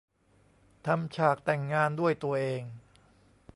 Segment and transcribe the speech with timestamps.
[0.85, 2.61] ทำฉากแต่งงานด้วยตัวเอง